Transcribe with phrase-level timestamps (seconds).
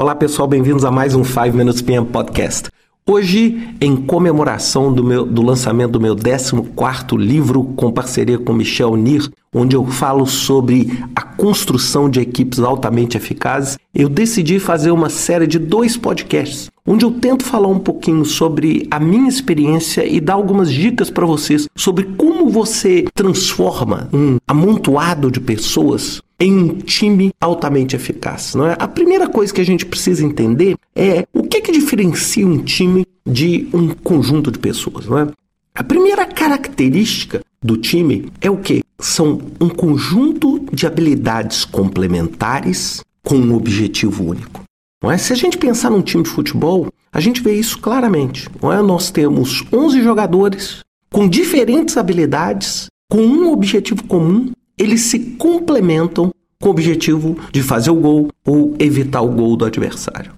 [0.00, 2.70] Olá pessoal, bem-vindos a mais um 5 Minutes PM Podcast.
[3.06, 8.96] Hoje, em comemoração do, meu, do lançamento do meu 14 livro com parceria com Michel
[8.96, 15.08] Nir, onde eu falo sobre a construção de equipes altamente eficazes, eu decidi fazer uma
[15.08, 20.20] série de dois podcasts, onde eu tento falar um pouquinho sobre a minha experiência e
[20.20, 26.78] dar algumas dicas para vocês sobre como você transforma um amontoado de pessoas em um
[26.78, 28.54] time altamente eficaz.
[28.54, 28.76] Não é?
[28.78, 33.06] A primeira coisa que a gente precisa entender é o que, que diferencia um time
[33.26, 35.06] de um conjunto de pessoas.
[35.06, 35.28] Não é?
[35.74, 38.82] A primeira característica do time é o que?
[39.00, 44.62] São um conjunto de habilidades complementares com um objetivo único.
[45.02, 45.16] Não é?
[45.16, 48.48] Se a gente pensar num time de futebol, a gente vê isso claramente.
[48.62, 48.82] Não é?
[48.82, 56.68] Nós temos 11 jogadores com diferentes habilidades, com um objetivo comum eles se complementam com
[56.68, 60.32] o objetivo de fazer o gol ou evitar o gol do adversário.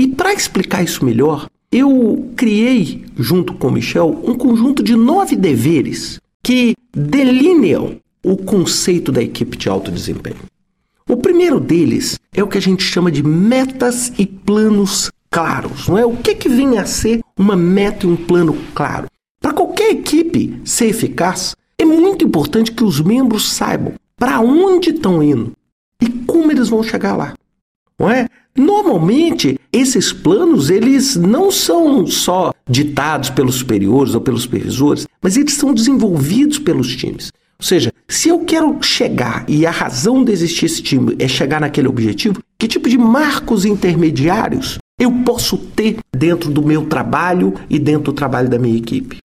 [0.00, 5.36] E para explicar isso melhor, eu criei, junto com o Michel, um conjunto de nove
[5.36, 10.40] deveres que delineam o conceito da equipe de alto desempenho.
[11.08, 15.98] O primeiro deles é o que a gente chama de metas e planos claros, não
[15.98, 16.06] é?
[16.06, 19.06] O que, que vem a ser uma meta e um plano claro?
[19.40, 25.22] Para qualquer equipe ser eficaz, é muito importante que os membros saibam para onde estão
[25.22, 25.52] indo
[26.00, 27.34] e como eles vão chegar lá.
[27.98, 28.28] Não é?
[28.56, 35.54] Normalmente, esses planos eles não são só ditados pelos superiores ou pelos supervisores, mas eles
[35.54, 37.32] são desenvolvidos pelos times.
[37.58, 41.60] Ou seja, se eu quero chegar e a razão de existir esse time é chegar
[41.60, 47.78] naquele objetivo, que tipo de marcos intermediários eu posso ter dentro do meu trabalho e
[47.78, 49.18] dentro do trabalho da minha equipe?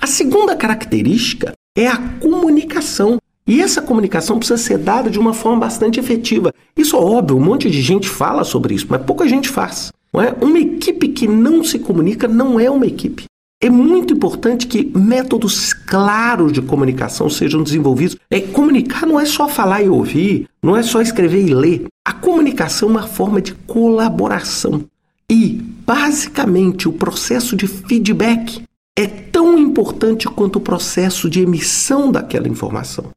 [0.00, 3.18] A segunda característica é a comunicação.
[3.48, 6.52] E essa comunicação precisa ser dada de uma forma bastante efetiva.
[6.76, 9.90] Isso é óbvio, um monte de gente fala sobre isso, mas pouca gente faz.
[10.12, 10.34] Não é?
[10.38, 13.24] Uma equipe que não se comunica não é uma equipe.
[13.62, 18.16] É muito importante que métodos claros de comunicação sejam desenvolvidos.
[18.30, 21.86] É, comunicar não é só falar e ouvir, não é só escrever e ler.
[22.06, 24.84] A comunicação é uma forma de colaboração.
[25.30, 28.62] E, basicamente, o processo de feedback
[28.94, 33.10] é tão importante quanto o processo de emissão daquela informação.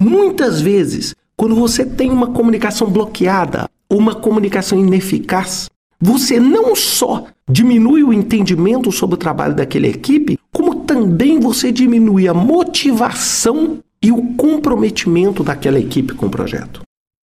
[0.00, 5.68] Muitas vezes, quando você tem uma comunicação bloqueada, uma comunicação ineficaz,
[6.00, 12.28] você não só diminui o entendimento sobre o trabalho daquela equipe, como também você diminui
[12.28, 16.82] a motivação e o comprometimento daquela equipe com o projeto.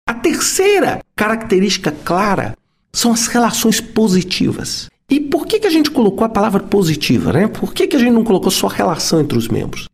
[0.09, 2.56] A terceira característica clara
[2.93, 4.88] são as relações positivas.
[5.09, 7.47] E por que, que a gente colocou a palavra positiva, né?
[7.47, 9.88] Por que, que a gente não colocou só relação entre os membros?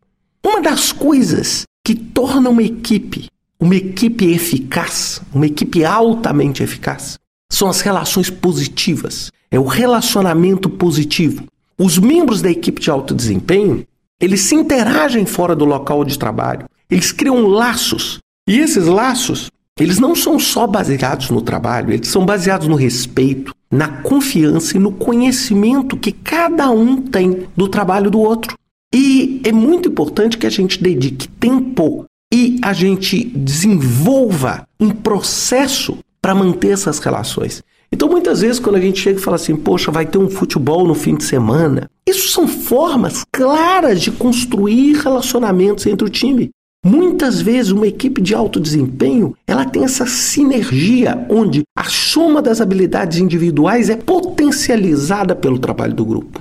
[0.44, 3.30] Uma das coisas que torna uma equipe
[3.62, 7.16] uma equipe eficaz, uma equipe altamente eficaz,
[7.48, 11.44] são as relações positivas, é o relacionamento positivo.
[11.78, 13.86] Os membros da equipe de alto desempenho,
[14.20, 18.18] eles se interagem fora do local de trabalho, eles criam laços.
[18.48, 19.48] E esses laços,
[19.78, 24.80] eles não são só baseados no trabalho, eles são baseados no respeito, na confiança e
[24.80, 28.56] no conhecimento que cada um tem do trabalho do outro.
[28.92, 35.98] E é muito importante que a gente dedique tempo e a gente desenvolva um processo
[36.20, 37.62] para manter essas relações.
[37.90, 40.86] Então, muitas vezes, quando a gente chega e fala assim, poxa, vai ter um futebol
[40.86, 46.50] no fim de semana, isso são formas claras de construir relacionamentos entre o time.
[46.84, 52.60] Muitas vezes uma equipe de alto desempenho, ela tem essa sinergia onde a soma das
[52.60, 56.40] habilidades individuais é potencializada pelo trabalho do grupo.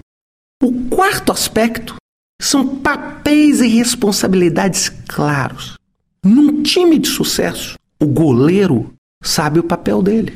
[0.64, 1.96] O quarto aspecto
[2.42, 5.78] são papéis e responsabilidades claros.
[6.24, 8.94] Num time de sucesso, o goleiro
[9.24, 10.34] sabe o papel dele.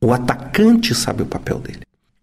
[0.00, 1.80] O atacante sabe o papel dele.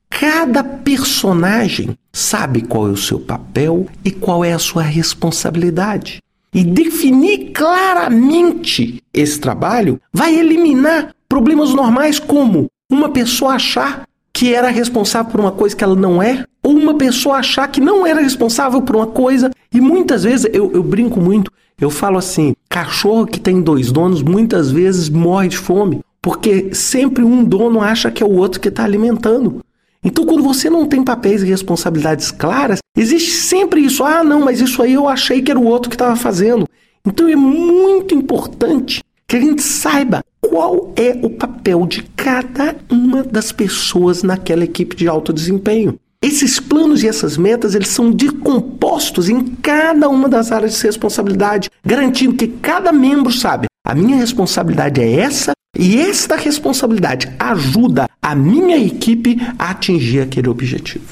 [0.09, 6.19] Cada personagem sabe qual é o seu papel e qual é a sua responsabilidade
[6.53, 14.03] e definir claramente esse trabalho vai eliminar problemas normais como uma pessoa achar
[14.33, 17.81] que era responsável por uma coisa que ela não é, ou uma pessoa achar que
[17.81, 19.51] não era responsável por uma coisa.
[19.73, 24.21] E muitas vezes eu, eu brinco muito, eu falo assim: cachorro que tem dois donos
[24.21, 28.69] muitas vezes morre de fome, porque sempre um dono acha que é o outro que
[28.69, 29.61] está alimentando.
[30.03, 34.03] Então, quando você não tem papéis e responsabilidades claras, existe sempre isso.
[34.03, 36.67] Ah, não, mas isso aí eu achei que era o outro que estava fazendo.
[37.05, 43.23] Então, é muito importante que a gente saiba qual é o papel de cada uma
[43.23, 45.99] das pessoas naquela equipe de alto desempenho.
[46.23, 51.69] Esses planos e essas metas, eles são decompostos em cada uma das áreas de responsabilidade,
[51.83, 58.35] garantindo que cada membro sabe, a minha responsabilidade é essa e esta responsabilidade ajuda a
[58.35, 61.05] minha equipe a atingir aquele objetivo.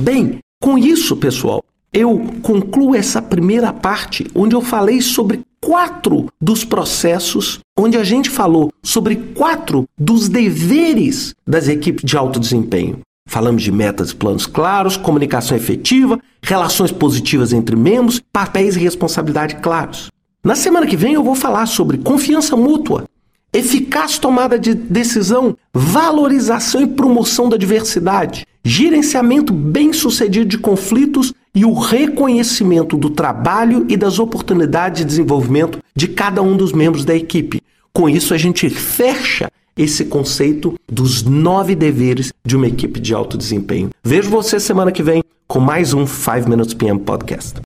[0.00, 6.64] Bem, com isso, pessoal, eu concluo essa primeira parte onde eu falei sobre quatro dos
[6.64, 13.00] processos, onde a gente falou sobre quatro dos deveres das equipes de alto desempenho.
[13.30, 19.54] Falamos de metas e planos claros, comunicação efetiva, relações positivas entre membros, papéis e responsabilidade
[19.62, 20.10] claros.
[20.42, 23.04] Na semana que vem eu vou falar sobre confiança mútua,
[23.52, 31.72] eficaz tomada de decisão, valorização e promoção da diversidade, gerenciamento bem-sucedido de conflitos e o
[31.72, 37.62] reconhecimento do trabalho e das oportunidades de desenvolvimento de cada um dos membros da equipe.
[37.92, 39.48] Com isso, a gente fecha
[39.82, 43.88] esse conceito dos nove deveres de uma equipe de alto desempenho.
[44.04, 47.60] Vejo você semana que vem com mais um 5 Minutes PM Podcast.